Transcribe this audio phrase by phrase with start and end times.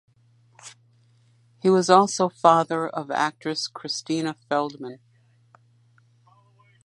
[1.61, 4.97] He was also father of actress Krystyna Feldman.